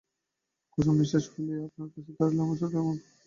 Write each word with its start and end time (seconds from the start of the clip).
কুসুম 0.73 0.95
নিশ্বাস 0.97 1.25
ফেলিয়া 1.31 1.55
বলিল, 1.55 1.67
আপনার 1.67 1.87
কাছে 1.93 2.11
দাড়ালে 2.17 2.41
আমার 2.43 2.57
শরীর 2.59 2.73
এমন 2.73 2.87
করে 2.87 2.97
কেন 2.97 2.99
ছোটবাবু? 2.99 3.17